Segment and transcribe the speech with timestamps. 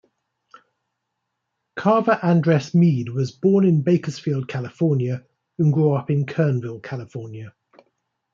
[1.75, 5.23] Carver Andress Mead was born in Bakersfield, California
[5.59, 7.53] and grew up in Kernville, California.